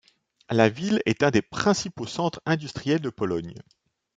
[0.49, 3.53] La ville est l'un des principaux centres industriels de Pologne.